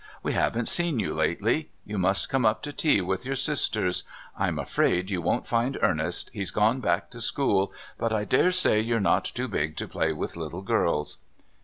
We 0.23 0.33
haven't 0.33 0.67
seen 0.67 0.97
you 0.99 1.13
lately. 1.13 1.69
You 1.85 1.99
must 1.99 2.27
come 2.27 2.43
up 2.43 2.63
to 2.63 2.73
tea 2.73 3.01
with 3.01 3.23
your 3.23 3.35
sisters. 3.35 4.03
I'm 4.35 4.57
afraid 4.57 5.11
you 5.11 5.21
won't 5.21 5.45
find 5.45 5.77
Ernest, 5.79 6.31
he's 6.33 6.49
gone 6.49 6.79
back 6.79 7.11
to 7.11 7.21
school 7.21 7.71
but 7.99 8.11
I 8.11 8.23
dare 8.23 8.49
say 8.49 8.79
you're 8.79 8.99
not 8.99 9.25
too 9.25 9.47
big 9.47 9.77
to 9.77 9.87
play 9.87 10.11
with 10.11 10.35
little 10.35 10.63
girls." 10.63 11.19